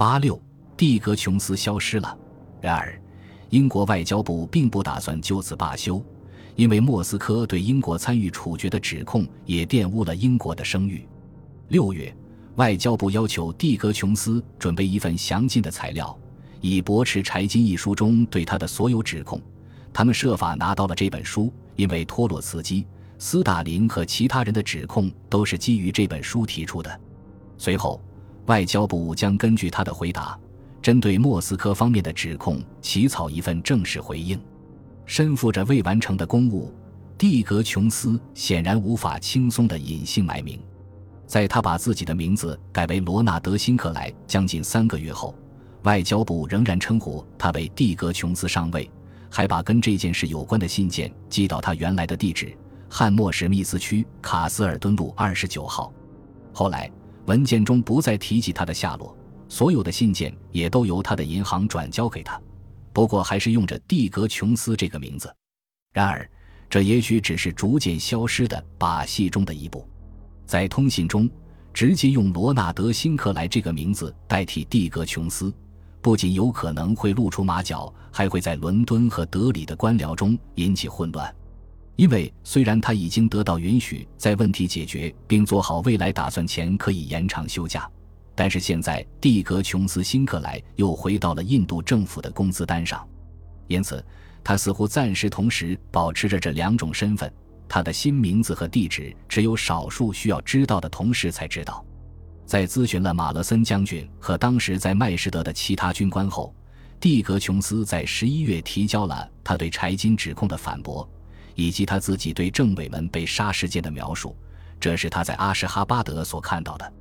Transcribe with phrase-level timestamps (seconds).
[0.00, 0.40] 八六，
[0.78, 2.18] 蒂格琼斯消失了。
[2.58, 2.98] 然而，
[3.50, 6.02] 英国外交部并不打算就此罢休，
[6.56, 11.06] 因为莫斯科对英国参与处决的指控也玷污了英国的声誉。
[11.68, 12.16] 六月，
[12.54, 16.18] 外交部要求蒂格琼斯准备一份详尽的材料，
[16.62, 19.38] 以驳斥柴金一书中对他的所有指控。
[19.92, 22.86] 他们设法拿到了这本书，因为托洛茨基、
[23.18, 27.00] 斯大林和其他人的指控都是基于这本书提出的。
[27.58, 28.00] 随后，
[28.46, 30.38] 外交部将根据他的回答，
[30.82, 34.40] 针对莫斯科方面的指控起草一份正式回应。
[35.06, 36.72] 身负着未完成的公务，
[37.18, 40.60] 蒂格琼斯显然无法轻松地隐姓埋名。
[41.26, 45.34] 在他把自己的名字改为罗纳德·辛克莱将近三个月后，
[45.82, 48.90] 外交部仍然称呼他为蒂格琼斯上尉。
[49.32, 52.52] 还把跟这件事有关的信件寄到他原来的地址——
[52.90, 55.92] 汉默史密斯区卡斯尔敦路二十九号。
[56.52, 56.90] 后来
[57.26, 59.16] 文件中不再提及他的下落，
[59.48, 62.40] 所有的信件也都由他的银行转交给他，
[62.92, 65.32] 不过还是用着蒂格琼斯这个名字。
[65.92, 66.28] 然而，
[66.68, 69.86] 这也许只是逐渐消失的把戏中的一步。
[70.46, 71.28] 在通信中，
[71.72, 75.52] 直接用罗纳德·辛克莱这个名字代替蒂格琼斯。
[76.02, 81.32] 不仅有可能会露出马脚，还会在伦敦和德里的官僚中引起混乱。
[82.00, 87.86] 因为虽然他已经得到允许在问题解决并做好未来打算前可以延长休假，
[88.34, 93.06] 但是现在蒂格琼斯辛克莱又回到了印度政府的工资单上，
[93.66, 94.02] 因此
[94.42, 97.30] 他似乎暂时同时保持着这两种身份。
[97.68, 101.84] 他的新名字和地址只有少数需要知道的同事才知道。
[102.46, 106.54] 在咨询了马勒森将军和当时在麦士德的其他军官后，
[106.98, 111.06] 蒂格琼斯在十一月提交了他对柴金指控的反驳，
[111.60, 114.34] 以及他自己对政委们被杀事件的描述。
[114.80, 116.92] 这是他在阿什哈巴德所看到的。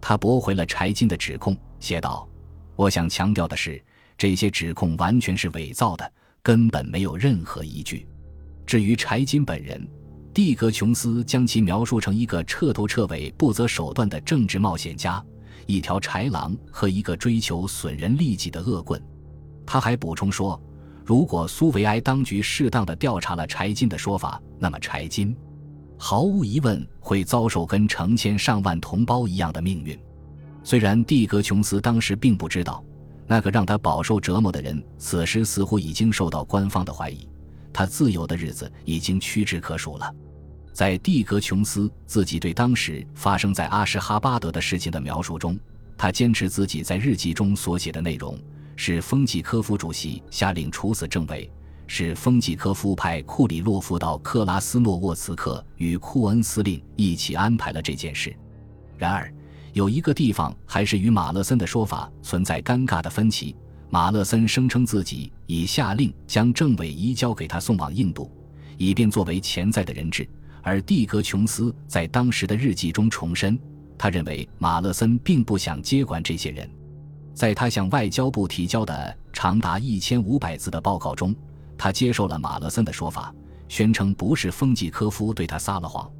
[0.00, 2.28] 他驳回了柴金的指控，写道
[2.74, 3.80] ：“我想强调的是，
[4.18, 8.08] 这些指控完全是伪造的，根本没有任何依据。
[8.66, 9.86] 至于柴金本人。”
[10.32, 15.22] 蒂格琼斯将其描述成一个彻头彻尾不择手段的政治冒险家，
[15.66, 19.02] 一条豺狼和一个追求损人利己的恶棍。
[19.66, 20.58] 他还补充说，
[21.10, 25.36] 如果苏维埃当局适当的调查了柴金的说法，那么柴金
[25.98, 29.98] 毫无疑问会遭受跟成千上万同胞一样的命运。
[30.62, 32.80] 虽然蒂格琼斯当时并不知道，
[33.26, 37.28] 那个让他饱受折磨的人，此时似乎已经受到官方的怀疑。
[37.72, 40.14] 他自由的日子已经屈指可数了。
[40.72, 45.58] 在蒂格琼斯自己对当时发生在阿什哈巴德的事情的描述中，
[45.98, 48.38] 他坚持自己在日记中所写的内容
[48.82, 51.52] 是丰纪科夫主席下令处死政委，
[51.86, 58.34] 是丰纪科夫派库里洛夫到克拉斯诺沃茨克与库恩司令一起安排了这件事。
[58.96, 59.30] 然而，
[59.74, 63.54] 有一个地方还是与马勒森的说法存在尴尬的分歧。
[63.90, 68.32] 马勒森声称自己已下令将政委移交给他送往印度，
[68.78, 70.26] 以便作为潜在的人质。
[70.62, 73.60] 而蒂格琼斯在当时的日记中重申，
[73.98, 76.66] 他认为马勒森并不想接管这些人。
[77.34, 81.34] 在他向外交部提交的长达一千五百字的报告中，
[81.76, 83.34] 他接受了马勒森的说法，
[83.68, 86.10] 宣称不是丰季科夫对他撒了谎，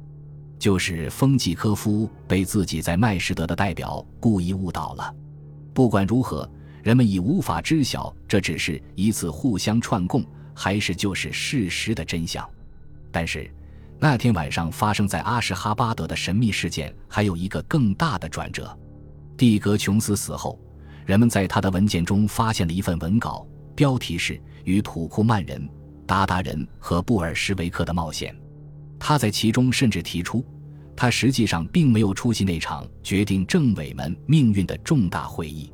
[0.57, 5.15] 就是丰季科夫被自己在麦士德的代表故意误导了。
[5.73, 6.49] 不管如何。
[6.83, 12.43] 人们已无法知晓这只是一次互相串供，还是就是事实的真相。
[13.11, 13.47] 但是，
[13.99, 18.75] 那天晚上发生在阿什哈巴德的神秘事件还有一个更大的转折。
[19.37, 20.59] 蒂格琼斯死后，
[21.05, 23.45] 人们在他的文件中发现了一份文稿，
[23.75, 25.69] 标题是《与土库曼人、
[26.07, 28.33] 鞑靼人和布尔什维克的冒险》。
[28.99, 30.45] 他在其中甚至提出，
[30.95, 35.71] 他实际上并没有出席那场决定政委们命运的重大会议。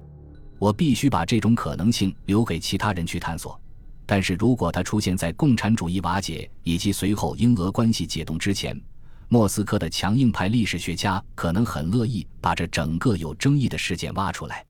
[0.59, 3.59] 我必须把这种可能性留给其他人去探索，
[4.05, 8.79] 但是如果它出现在共产主义瓦解以及随后英俄关系解冻之前，
[9.27, 14.65] 莫斯科的强硬派历史学家可能很乐意把这整个有争议的事件挖出来。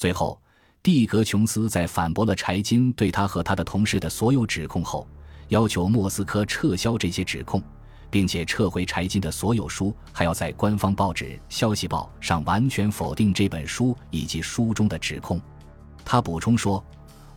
[0.00, 0.40] 最后，
[0.82, 5.06] 蒂格琼斯在反驳了柴金对他和他的同事的所有指控后，
[5.48, 7.62] 要求莫斯科撤销这些指控。
[8.10, 15.38] 并且撤回柴金的所有书，还要在官方报纸《消息报》上完全否定这本书以及书中的指控。
[16.02, 16.82] 他补充说：“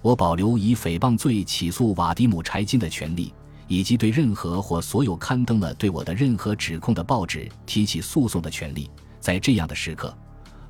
[0.01, 3.33] 我保留以诽谤罪起诉瓦迪姆·柴金的权利，
[3.67, 8.89] 以及对任何或所有刊登了对我的任何指控的报纸提起诉讼的权利。
[9.19, 10.17] 在这样的时刻，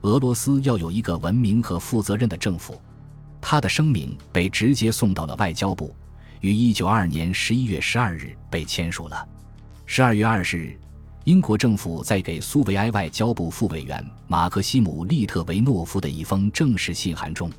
[0.04, 2.80] 俄罗斯要有一个文明和负责任的政府。”
[3.46, 5.94] 他的声明被直接送到了外交部，
[6.40, 9.28] 于1922年11月12日被签署了。
[9.86, 10.80] 十二月二十日，
[11.26, 17.52] 英国政府在给苏维埃外交部副委员马克西姆·利特维诺夫的一封正式信函中，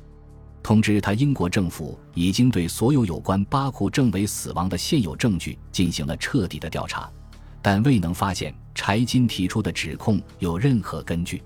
[0.63, 7.07] 通知他，英国政府已经对所有有关巴库政委死亡的现有证据进行了彻底的调查，
[7.61, 11.43] 但未能发现柴金提出的指控有任何根据。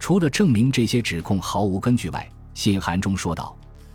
[0.00, 3.54] 除了证明这些指控毫无根据外，信函中说道，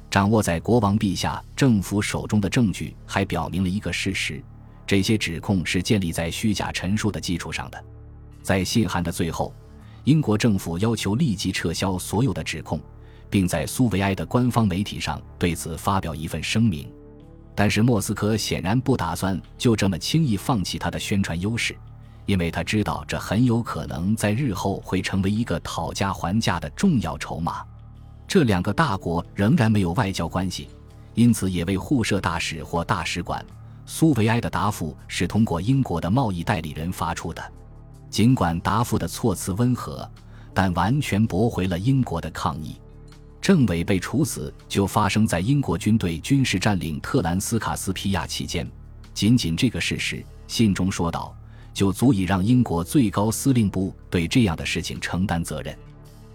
[0.09, 4.41] 掌握在国王陛下政府手中的证据还表明了一个事实。
[4.85, 7.83] 这些指控是建立在虚假陈述的基础上的。
[8.43, 9.51] 在信函的最后，
[10.03, 12.79] 英国政府要求立即撤销所有的指控，
[13.27, 16.87] 并在苏维埃的官方媒体上对此发表一份声明。
[17.55, 21.75] 但是莫斯科显然不打算就这么轻易放弃他的宣传优势，
[22.25, 27.63] 因为他知道这很有可能在日后会成为一个讨价还价的重要筹码。
[28.27, 30.69] 这两个大国仍然没有外交关系，
[31.13, 33.45] 因此也未互设大使或大使馆。
[33.85, 37.53] 苏维埃的答复是通过英国的贸易代理人发出的，
[38.09, 40.09] 尽管答复的措辞温和，
[40.55, 42.81] 但完全驳回了英国的抗议。
[43.39, 48.67] 政委被处死就发生在英国军队军事占领特兰斯卡斯皮亚期间，
[49.13, 51.31] 仅仅这个事实，信中说道，
[51.75, 55.77] 就足以让英国最高司令部对这样的事情承担责任。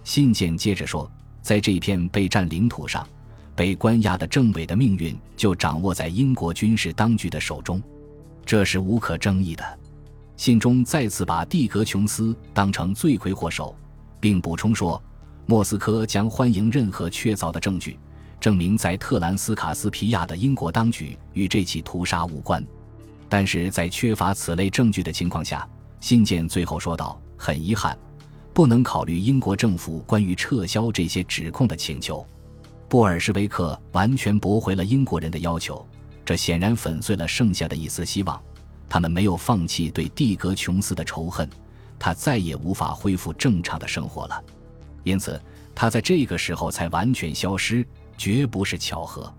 [0.05, 1.11] 信件接着说，
[1.43, 3.05] 在这片被占领土上。
[3.57, 7.83] 被关押的政委的命运就掌握在英国军事当局的手中，
[8.47, 9.79] 这是无可争议的。
[10.35, 13.77] 信中再次把蒂格琼斯当成罪魁祸首，
[14.19, 15.03] 并补充说，
[15.45, 17.99] 莫斯科将欢迎任何确凿的证据，
[18.41, 22.65] 证明在特兰斯卡斯皮亚的英国当局与这起屠杀无关。
[23.31, 25.67] 但是在缺乏此类证据的情况下，
[26.00, 27.97] 信件最后说道：“很遗憾，
[28.53, 32.27] 不能考虑英国政府关于撤销这些指控的请求。”
[32.88, 35.87] 布尔什维克完全驳回了英国人的要求，
[36.25, 38.43] 这显然粉碎了剩下的一丝希望。
[38.88, 41.49] 他们没有放弃对蒂格琼斯的仇恨，
[42.00, 44.44] 他再也无法恢复正常的生活了。
[45.05, 45.41] 因此，
[45.73, 47.87] 他在这个时候才完全消失，
[48.19, 49.32] 绝不是巧合。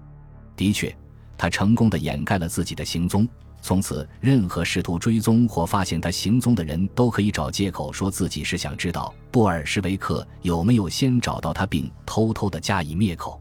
[0.55, 0.95] 的确，
[1.37, 3.27] 他成功的掩盖了自己的行踪。
[3.61, 13.39] 从此，任何试图追踪或发现他行踪的人都可以找借口说自己是想知道布尔什维克有没有先找到他并偷偷的加以灭口。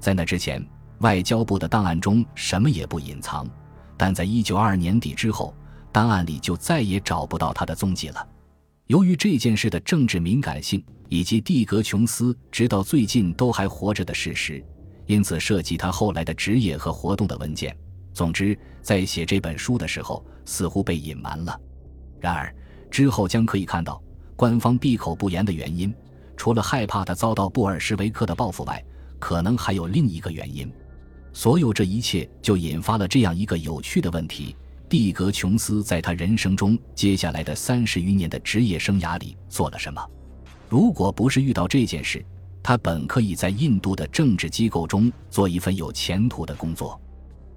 [0.00, 0.66] 在那之前，
[0.98, 3.48] 外交部的档案中什么也不隐藏，
[3.96, 5.54] 但在一九二二年底之后，
[5.92, 8.28] 档案里就再也找不到他的踪迹了。
[8.88, 14.62] 由于这件事的政治敏感性以及蒂格琼斯直到最近都还活着的事实，
[15.06, 17.74] 因此涉及他后来的职业和活动的文件。
[18.12, 21.58] 总之，在写这本书的时候，似乎被隐瞒了。
[22.20, 22.54] 然而，
[22.90, 24.02] 之后将可以看到，
[24.36, 25.94] 官方闭口不言的原因，
[26.36, 28.84] 除了害怕他遭到布尔什维克的报复外，
[29.18, 30.70] 可能还有另一个原因。
[31.32, 34.54] 所有这一切就引发了这样一个有趣的问题：
[34.88, 40.06] 蒂格琼斯在他人生中接下来的三十余年的职业生涯里做了什么？
[40.68, 42.22] 如果不是遇到这件事，
[42.62, 47.00] 他本可以在印度的政治机构中做一份有前途的工作。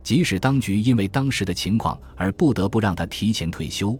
[0.05, 3.97] 即使当局因为当时的情况而不得不让他提前退休，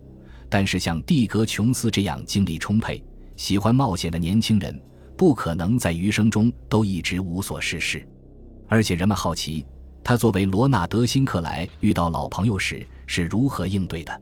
[0.48, 3.04] 但是像蒂格琼斯这样精力充沛、
[3.36, 4.80] 喜欢冒险的年轻人，
[5.18, 8.08] 不可能在余生中都一直无所事事。
[8.68, 9.66] 而且人们好奇，
[10.04, 14.22] 他作为罗纳德·辛克莱遇到老朋友时是如何应对的？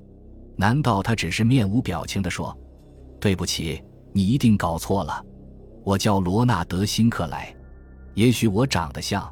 [0.56, 2.58] 难道他只是面无表情地说
[3.20, 3.84] ：“对不起，
[4.14, 5.22] 你一定搞错了，
[5.84, 7.54] 我叫罗纳德·辛克莱，
[8.14, 9.30] 也许我长得像。”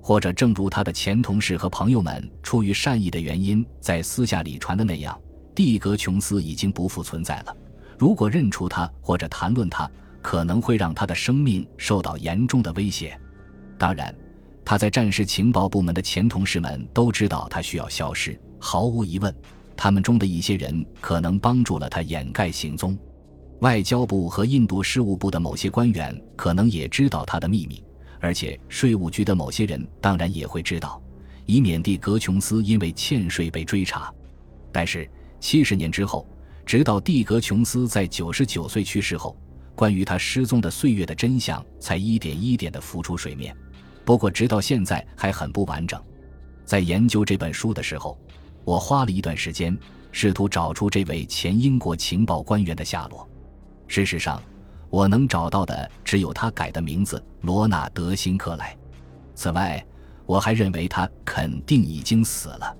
[0.00, 5.18] 或者，正如他的前同事和朋友们出于善意的原因在私下里传的那样，
[5.54, 7.56] 蒂格琼斯已经不复存在了。
[7.98, 9.88] 如果认出他或者谈论他，
[10.22, 13.18] 可能会让他的生命受到严重的威胁。
[13.78, 14.14] 当然，
[14.64, 18.38] 他在战时情报部门的前同事们都知道他需要消失。
[18.58, 19.34] 毫无疑问，
[19.76, 22.98] 他们中的一些人可能帮助了他掩盖行踪。
[23.60, 27.84] 外交部和印度事务部的某些官员可能也知道他的秘密。
[28.20, 31.02] 而且税务局的某些人当然也会知道，
[31.46, 34.12] 以免蒂格琼斯因为欠税被追查。
[34.70, 35.10] 但是
[35.40, 36.28] 七十年之后，
[36.66, 39.34] 直到蒂格琼斯在九十九岁去世后，
[39.74, 43.56] 关于他失踪的岁月的真相才一点一点地浮出水面。
[44.04, 46.00] 不过直到现在还很不完整。
[46.64, 48.18] 在研究这本书的时候，
[48.64, 49.76] 我花了一段时间
[50.12, 53.26] 试图找出这位前英国情报官员的下落。
[53.88, 54.40] 事实上。
[54.90, 58.76] 我能找到的只有他改的名字罗纳德·辛克莱。
[59.34, 59.82] 此外，
[60.26, 62.76] 我还认为他肯定已经死了。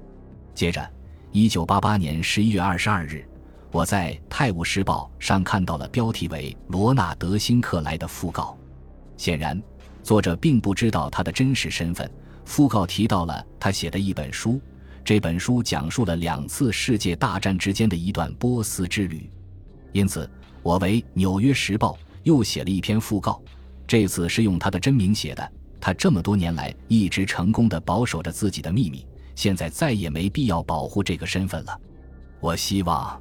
[0.54, 0.86] 接着，
[1.32, 3.24] 一九八八年十一月二十二日，
[3.70, 8.58] 我在《泰晤士报》上看到了标题为“罗纳德·辛克莱”的讣告。
[9.16, 9.60] 显然，
[10.02, 12.10] 作者并不知道他的真实身份。
[12.44, 14.60] 讣告提到了他写的一本书，
[15.04, 19.30] 这本书讲述了两次世界大战之间的一段波斯之旅，
[19.92, 20.28] 因此
[20.62, 23.40] 我为《纽约时报》又写了一篇讣告。
[23.86, 25.52] 这次是用他的真名写的。
[25.80, 31.80] 他这么多年来一直成功的保守着自己的秘密，现在再也没必要保护这个身份了。
[32.38, 33.20] 我希望，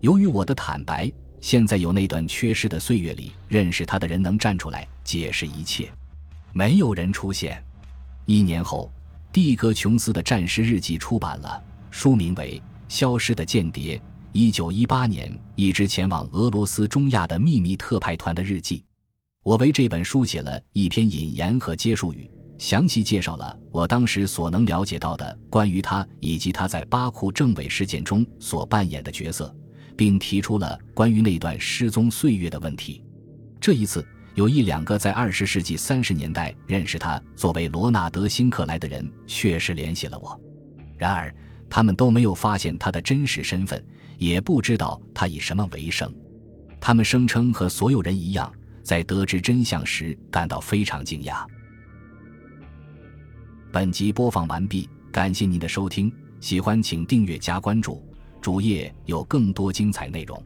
[0.00, 5.90] 由于我的坦白，现在有那段缺失的岁月里认识他的人能站出来解释一切。
[6.52, 7.62] 没有人出现。
[8.26, 8.90] 一年后。
[9.32, 13.98] 蒂格琼斯的战时日记出版了，书名为《消失的间谍》。
[14.36, 18.84] 一九一八年，一支前往俄罗斯中亚的秘密特派团的日记。
[19.44, 29.54] 我为这本书写了一篇引言和结束语，详细介绍了我当时所能了解到的关于他以及他在巴库政委事件中所扮演的角色，
[29.96, 33.04] 并提出了关于那段失踪岁月的问题。
[33.60, 34.04] 这一次。
[34.34, 40.36] 有一两个在二十世纪三十年代认识他作为罗纳德·辛克莱的人确实联系了我，
[40.98, 41.32] 然而
[41.70, 43.80] 他们都没有发现他的真实身份，
[44.18, 46.12] 也不知道他以什么为生。
[46.80, 48.52] 他们声称和所有人一样，
[48.82, 51.46] 在得知真相时感到非常惊讶。
[53.72, 58.06] 本集播放完毕，感谢您的收听，喜欢请订阅加关注，
[58.40, 60.40] 主页有更多精彩内容。